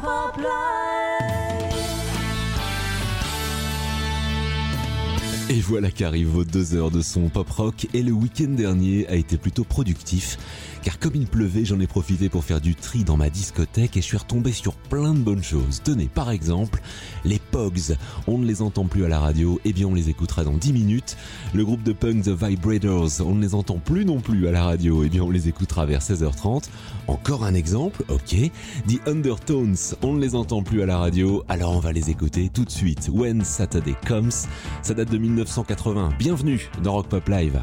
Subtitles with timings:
[0.00, 0.89] for blood.
[5.50, 9.16] Et voilà qu'arrivent vos deux heures de son pop rock et le week-end dernier a
[9.16, 10.38] été plutôt productif
[10.82, 14.00] car comme il pleuvait, j'en ai profité pour faire du tri dans ma discothèque et
[14.00, 15.82] je suis retombé sur plein de bonnes choses.
[15.84, 16.80] Tenez, par exemple,
[17.24, 17.96] les Pogs.
[18.26, 20.56] On ne les entend plus à la radio, et eh bien on les écoutera dans
[20.56, 21.16] 10 minutes.
[21.52, 24.64] Le groupe de punk The Vibrators, on ne les entend plus non plus à la
[24.64, 26.64] radio, et eh bien on les écoutera vers 16h30.
[27.08, 28.50] Encore un exemple, ok.
[28.88, 32.50] The Undertones, on ne les entend plus à la radio, alors on va les écouter
[32.52, 33.10] tout de suite.
[33.12, 34.30] When Saturday Comes,
[34.82, 36.10] ça date de 1980.
[36.18, 37.62] Bienvenue dans Rock Pop Live.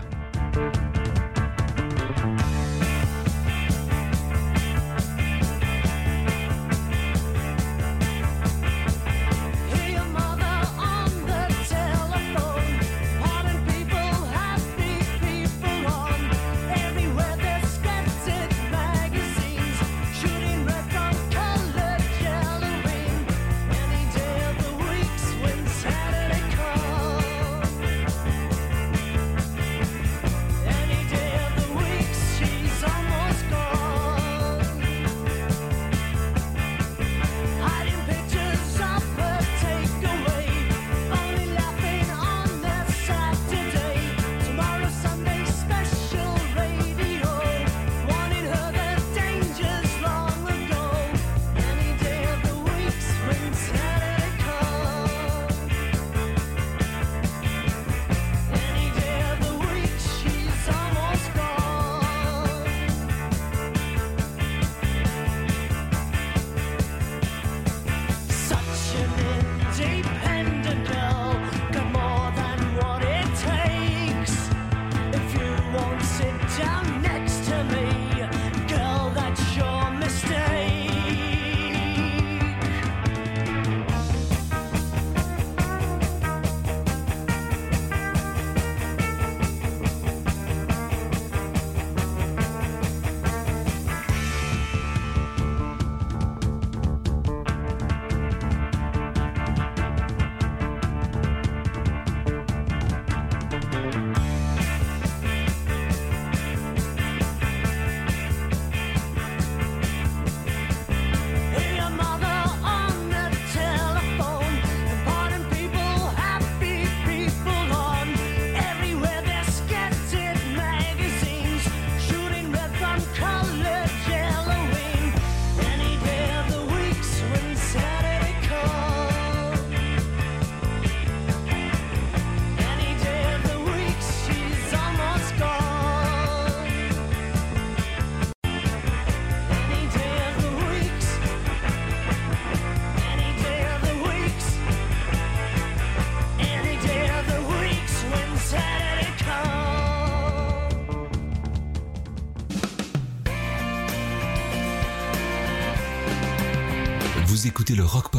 [157.75, 158.11] Le Rock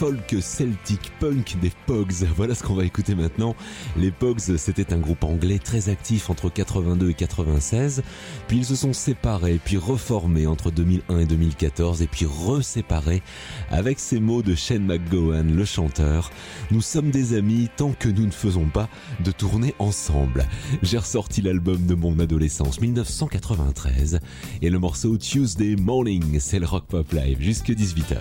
[0.00, 2.24] folk celtic punk des Pogs.
[2.34, 3.54] Voilà ce qu'on va écouter maintenant.
[3.98, 8.02] Les Pogs, c'était un groupe anglais très actif entre 82 et 96.
[8.48, 13.22] Puis ils se sont séparés, puis reformés entre 2001 et 2014, et puis reséparés
[13.70, 16.30] avec ces mots de Shane McGowan, le chanteur.
[16.70, 18.88] Nous sommes des amis tant que nous ne faisons pas
[19.22, 20.46] de tournée ensemble.
[20.82, 24.20] J'ai ressorti l'album de mon adolescence 1993
[24.62, 28.16] et le morceau Tuesday Morning, c'est le Rock Pop Live jusque 18h.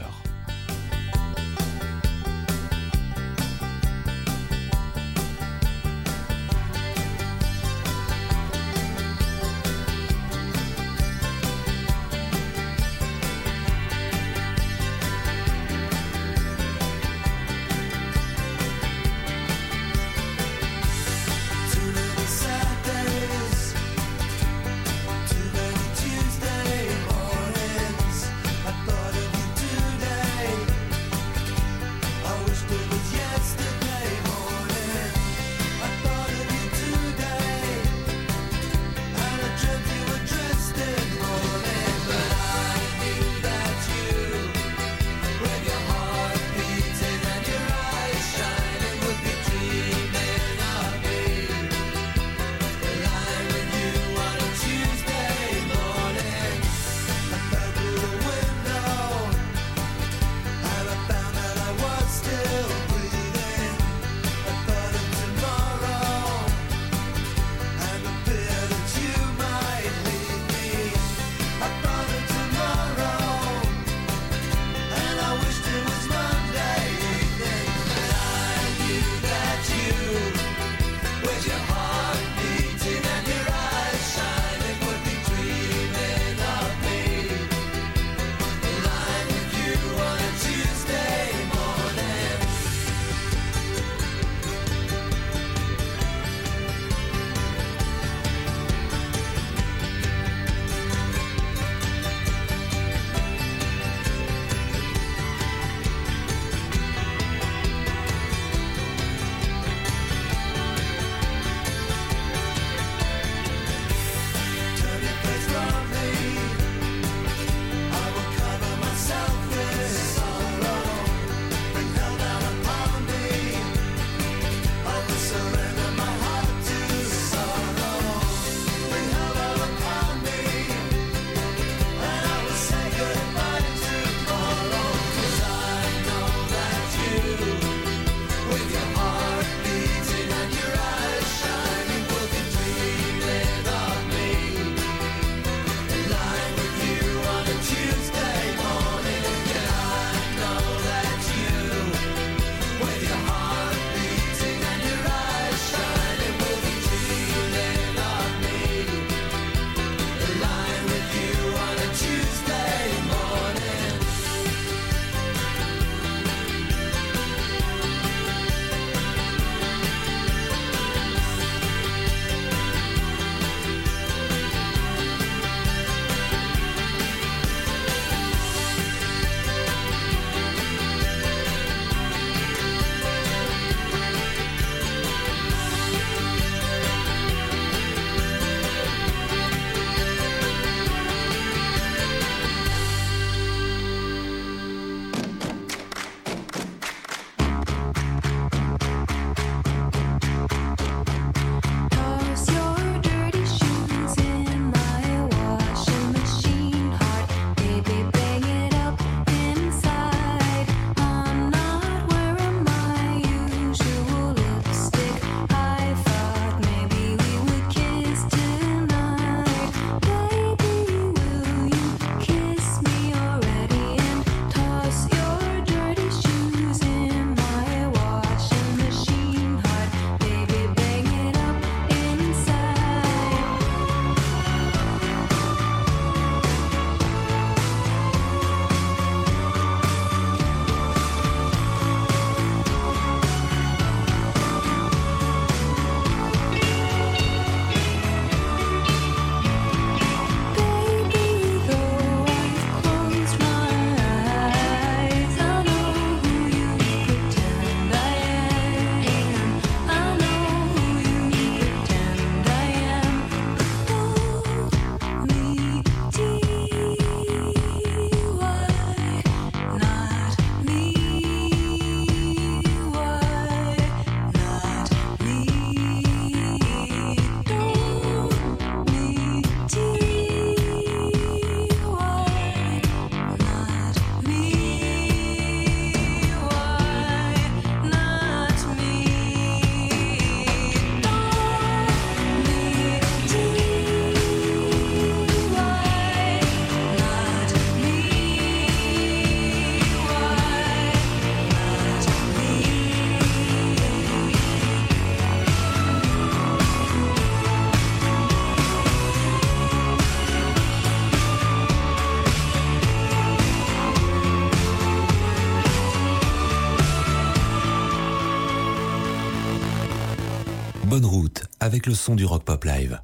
[321.79, 322.99] Avec le son du rock pop live.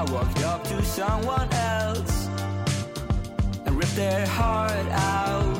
[0.00, 2.26] I walked up to someone else
[3.66, 5.59] and ripped their heart out.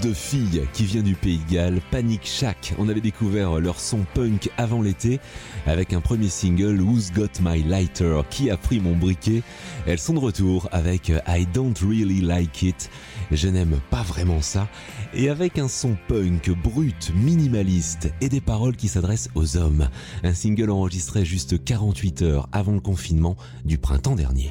[0.00, 2.74] de filles qui vient du Pays de Galles, Panic Shack.
[2.78, 5.20] On avait découvert leur son punk avant l'été
[5.66, 9.42] avec un premier single Who's Got My Lighter qui a pris mon briquet.
[9.86, 12.90] Elles sont de retour avec I Don't Really Like It.
[13.30, 14.68] Je n'aime pas vraiment ça.
[15.12, 19.88] Et avec un son punk brut, minimaliste et des paroles qui s'adressent aux hommes.
[20.22, 24.50] Un single enregistré juste 48 heures avant le confinement du printemps dernier.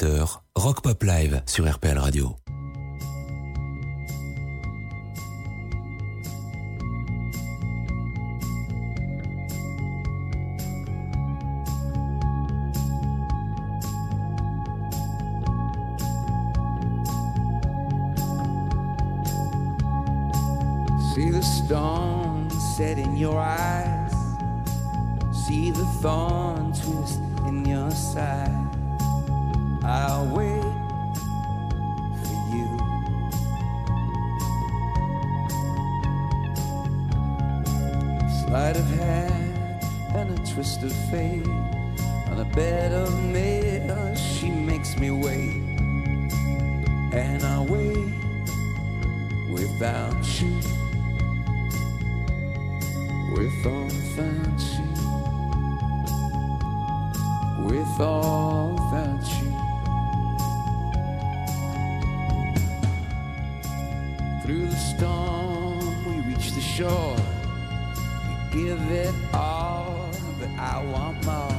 [0.00, 2.36] 18h, Rock Pop Live sur RPL Radio.
[21.14, 24.12] See the storm set in your eyes.
[25.46, 26.49] See the thorn.
[49.80, 50.54] without you,
[53.32, 54.84] with or without you,
[57.64, 57.98] with
[58.76, 59.50] without you.
[64.42, 67.16] Through the storm, we reach the shore,
[68.28, 71.49] we give it all, but I want more.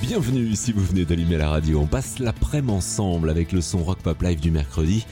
[0.00, 1.80] Bienvenue si vous venez d'allumer la radio.
[1.80, 5.04] On passe l'après-midi ensemble avec le son Rock Pop Live du mercredi.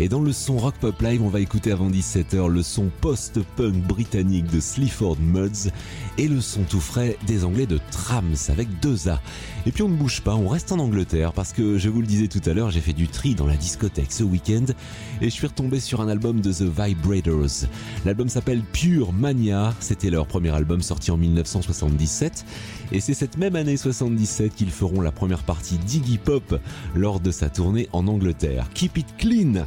[0.00, 3.74] Et dans le son Rock Pop Live, on va écouter avant 17h le son post-punk
[3.74, 5.70] britannique de Sleaford Muds
[6.18, 9.20] et le son tout frais des Anglais de Trams avec deux A.
[9.66, 12.08] Et puis on ne bouge pas, on reste en Angleterre parce que je vous le
[12.08, 14.64] disais tout à l'heure, j'ai fait du tri dans la discothèque ce week-end
[15.20, 17.68] et je suis retombé sur un album de The Vibrators.
[18.04, 22.44] L'album s'appelle Pure Mania, c'était leur premier album sorti en 1977
[22.90, 26.60] et c'est cette même année 77 qu'ils feront la première partie d'Iggy Pop
[26.96, 28.68] lors de sa tournée en Angleterre.
[28.74, 29.66] Keep It Clean,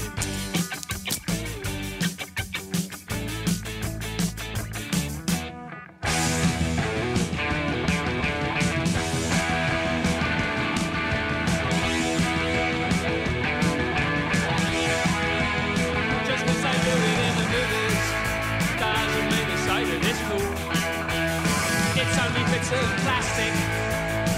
[22.61, 23.53] Bits of plastic,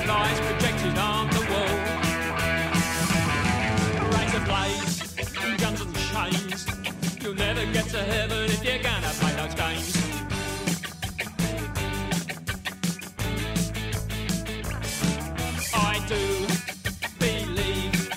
[0.08, 1.76] lies projected on the wall.
[4.12, 4.96] Razor blades,
[5.58, 6.66] guns and chains.
[7.22, 9.98] You'll never get to heaven if you're gonna play those games.
[15.74, 16.48] I do
[17.20, 18.10] believe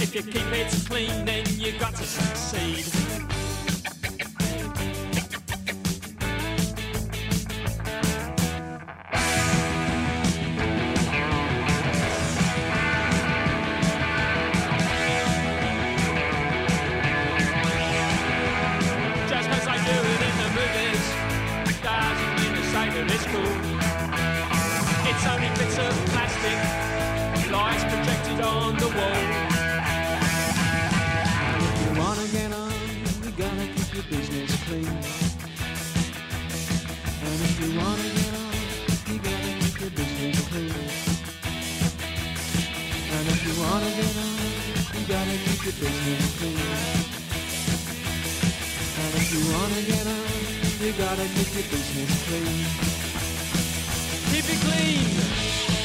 [0.00, 3.05] if you keep it clean, then you've got to succeed.
[34.66, 34.86] Clean.
[37.26, 38.54] And if you wanna get on,
[39.06, 40.74] you gotta keep your business clean.
[43.14, 44.42] And if you wanna get on,
[44.94, 46.66] you gotta keep your business clean.
[49.02, 50.26] And if you wanna get on,
[50.82, 52.58] you gotta keep your business clean.
[54.32, 55.75] Keep it clean.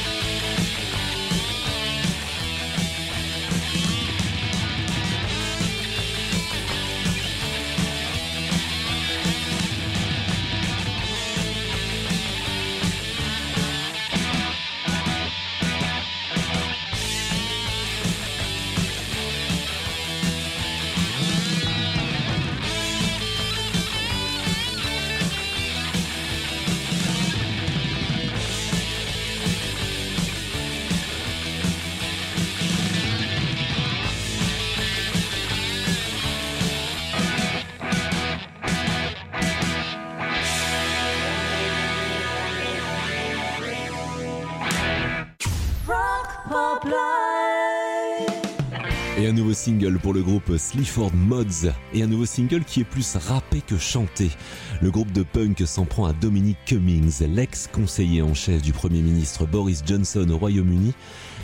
[49.62, 51.70] Single pour le groupe Sleaford Mods.
[51.94, 54.32] Et un nouveau single qui est plus rappé que chanté.
[54.80, 59.46] Le groupe de punk s'en prend à Dominic Cummings, l'ex-conseiller en chef du Premier ministre
[59.46, 60.94] Boris Johnson au Royaume-Uni,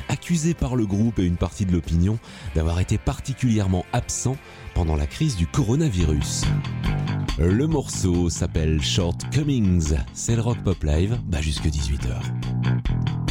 [0.09, 2.19] accusé par le groupe et une partie de l'opinion
[2.57, 4.37] d'avoir été particulièrement absent
[4.75, 6.43] pendant la crise du coronavirus.
[7.39, 13.28] Le morceau s'appelle Shortcomings, c'est le Rock Pop Live, bah jusque 18h.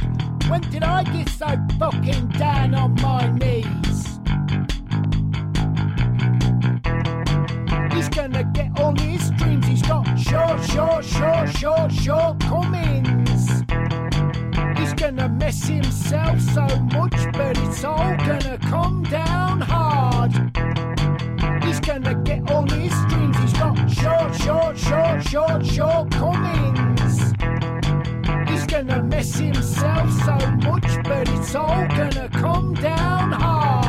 [0.00, 0.48] Head.
[0.48, 1.46] When did I get so
[1.78, 4.18] fucking down on my knees?
[7.94, 9.66] He's gonna get all his dreams.
[9.66, 13.64] He's got short, short, short, short, shortcomings.
[14.78, 20.32] He's gonna mess himself so much, but it's all gonna come down hard.
[21.64, 23.36] He's gonna get all his dreams.
[23.38, 26.86] He's got short, short, short, short, shortcomings.
[26.90, 26.95] He's
[28.66, 33.85] gonna mess himself so much, but it's all gonna come down hard.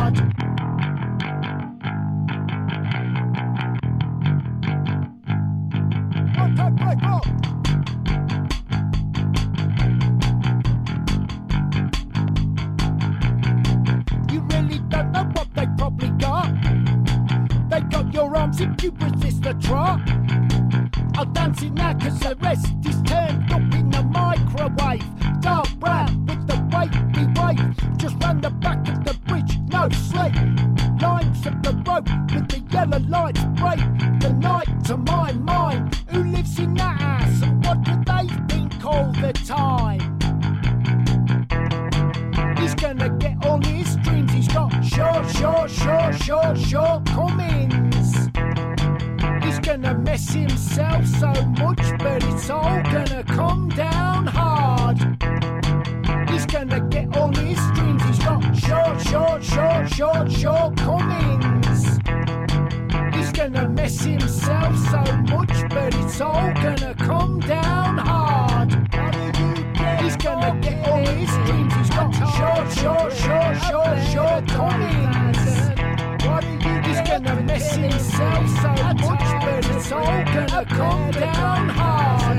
[77.57, 82.37] Gonna himself so much, but it's all gonna come down hard.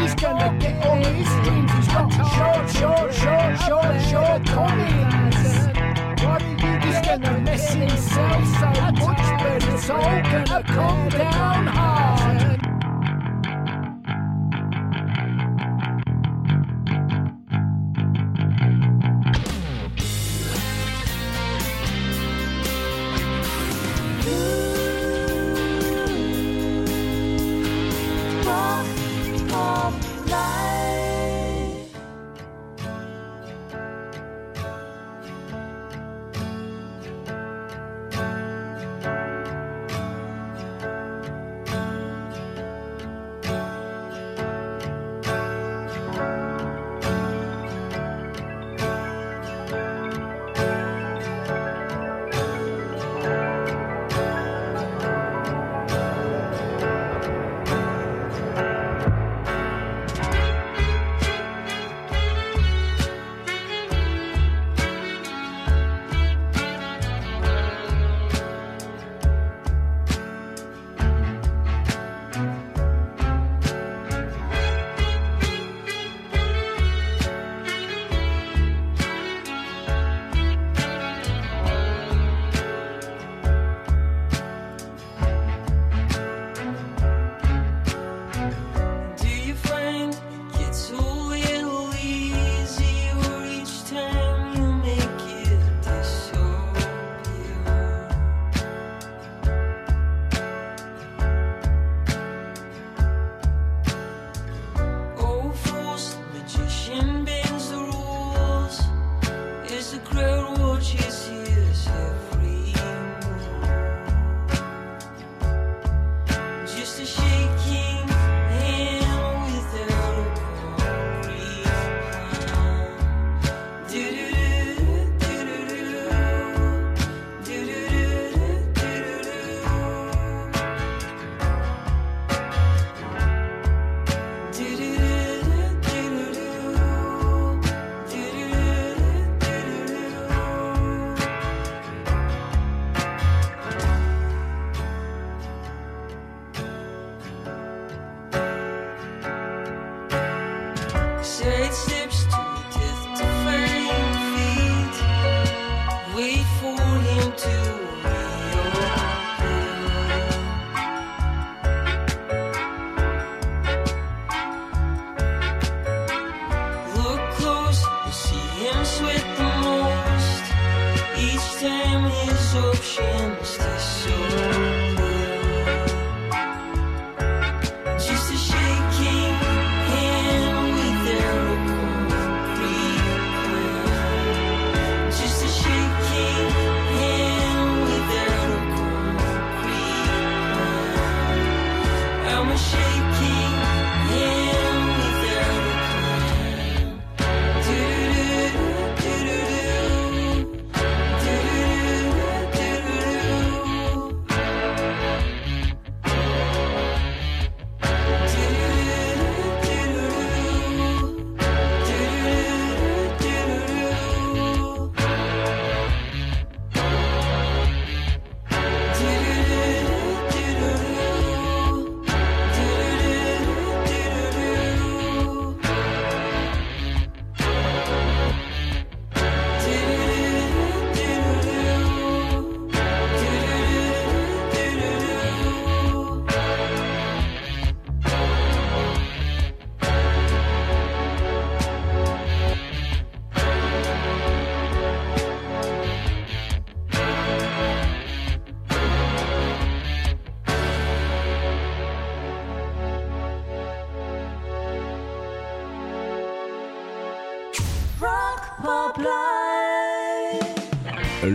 [0.00, 1.70] He's gonna get all his dreams.
[1.72, 5.40] He's got short, short, short, short, shortcomings.
[6.84, 8.68] He's gonna mess himself so
[9.04, 12.23] much, but it's all gonna come down hard.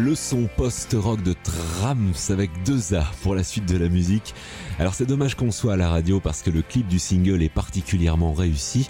[0.09, 4.33] Le son post-rock de Trams avec deux A pour la suite de la musique.
[4.79, 7.53] Alors c'est dommage qu'on soit à la radio parce que le clip du single est
[7.53, 8.89] particulièrement réussi.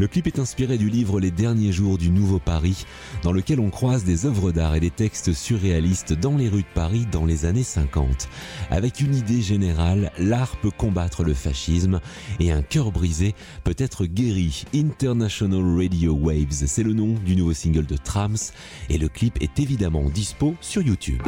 [0.00, 2.86] Le clip est inspiré du livre Les derniers jours du Nouveau Paris,
[3.22, 6.74] dans lequel on croise des œuvres d'art et des textes surréalistes dans les rues de
[6.74, 8.30] Paris dans les années 50.
[8.70, 12.00] Avec une idée générale, l'art peut combattre le fascisme
[12.38, 14.64] et un cœur brisé peut être guéri.
[14.74, 18.38] International Radio Waves, c'est le nom du nouveau single de Trams
[18.88, 21.20] et le clip est évidemment dispo sur YouTube.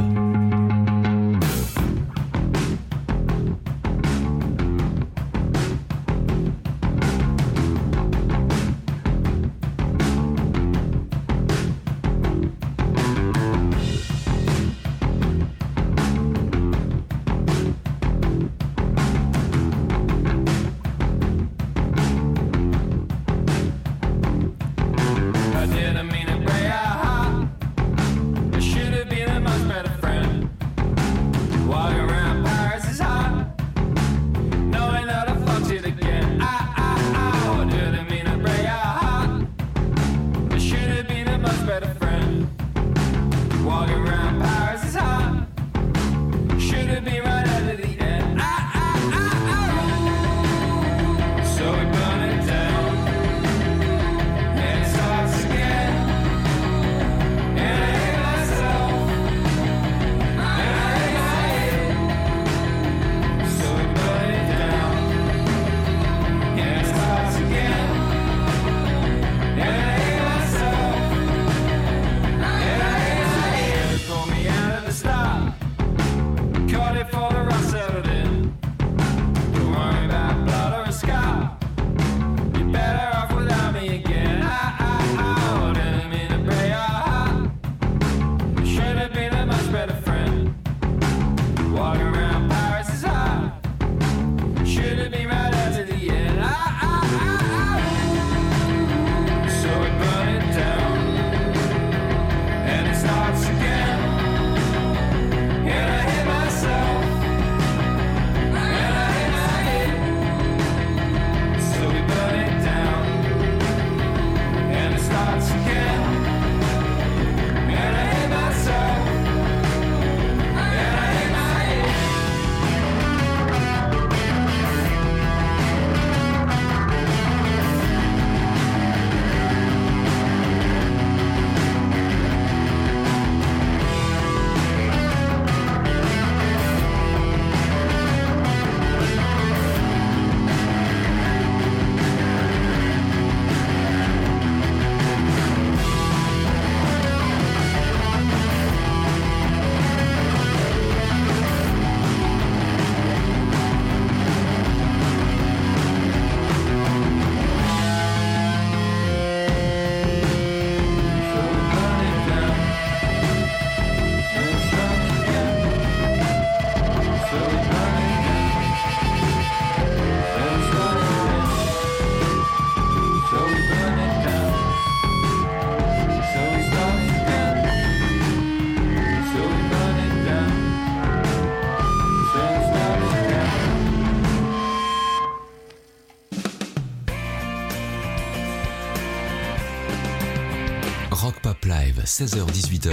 [192.13, 192.93] 16h-18h.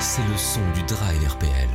[0.00, 1.68] C'est le son du Dry RPL.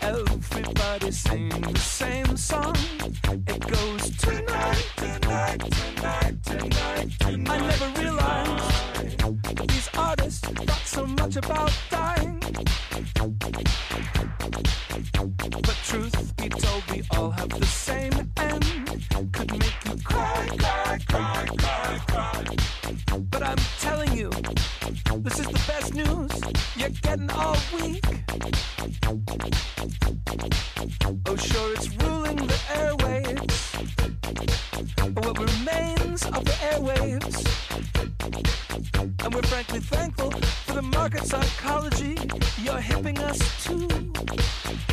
[0.00, 2.74] Everybody sing the same song.
[3.46, 7.50] It goes tonight, tonight, tonight, tonight, tonight.
[7.50, 12.40] I never realized these artists thought so much about dying.
[15.12, 18.64] But truth be told, we all have the same end.
[19.32, 22.44] Could make you cry, cry, cry, cry, cry.
[23.30, 24.30] But I'm telling you,
[25.18, 26.30] this is the best news
[26.76, 28.04] you're getting all week.
[31.26, 33.56] Oh, sure, it's ruling the airwaves.
[35.14, 37.46] But what remains of the airwaves?
[39.24, 42.16] And we're frankly thankful for the market psychology
[42.62, 43.88] you're hipping us to.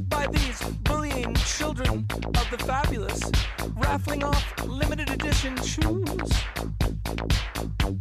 [0.00, 3.20] by these bullying children of the fabulous,
[3.76, 6.30] raffling off limited edition shoes.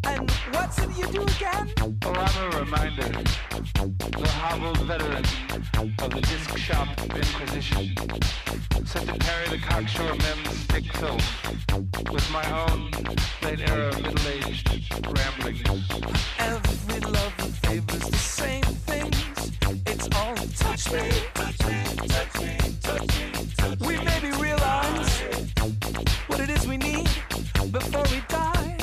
[0.03, 1.71] And what's it you do again?
[1.81, 3.09] Oh, I'm a reminder.
[3.73, 5.25] The hobbled veteran
[5.99, 7.95] of the disc shop inquisition.
[8.85, 12.91] Set to carry the cocksure men's stick filth with my own
[13.43, 14.69] late era middle-aged
[15.05, 15.63] ramblings.
[16.39, 17.33] Every love
[17.63, 19.51] favors the same things.
[19.85, 21.86] It's all touch me, touch me,
[23.79, 25.21] We maybe realize
[26.27, 27.09] what it is we need
[27.71, 28.77] before we die.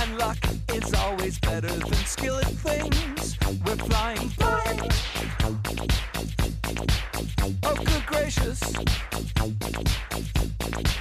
[0.00, 0.38] And luck
[0.74, 3.38] is always better than skill at things.
[3.64, 4.92] We're flying blind.
[7.62, 8.60] Oh, good gracious.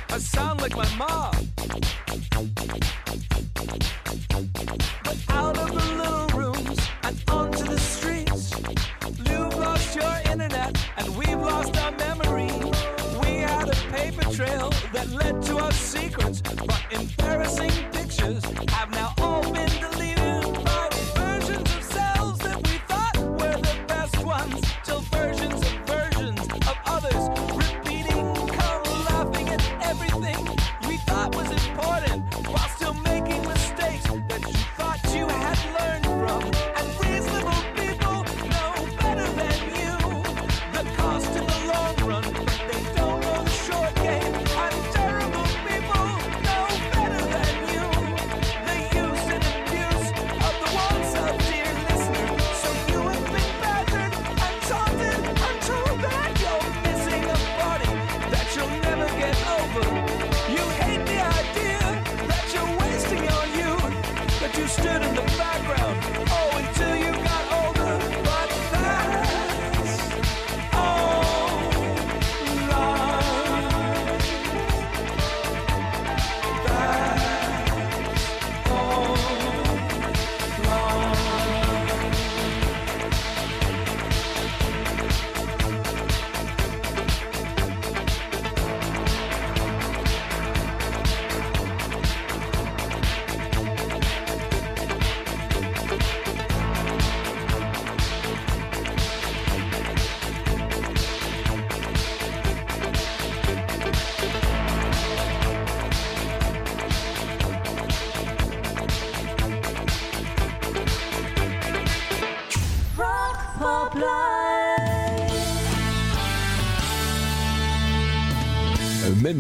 [0.09, 1.49] I sound like my mom.
[14.40, 19.14] Trail that led to our secrets, but embarrassing pictures have now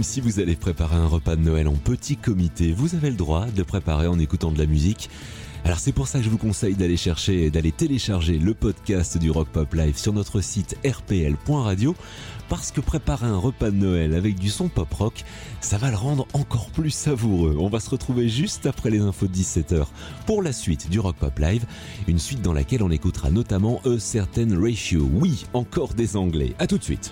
[0.09, 3.45] si vous allez préparer un repas de Noël en petit comité, vous avez le droit
[3.45, 5.07] de préparer en écoutant de la musique.
[5.63, 9.19] Alors c'est pour ça que je vous conseille d'aller chercher et d'aller télécharger le podcast
[9.19, 11.95] du Rock Pop Live sur notre site rpl.radio
[12.49, 15.23] parce que préparer un repas de Noël avec du son pop rock,
[15.61, 17.55] ça va le rendre encore plus savoureux.
[17.59, 19.85] On va se retrouver juste après les infos de 17h
[20.25, 21.65] pour la suite du Rock Pop Live,
[22.07, 25.07] une suite dans laquelle on écoutera notamment A Certain Ratio.
[25.13, 26.55] Oui, encore des Anglais.
[26.57, 27.11] À tout de suite.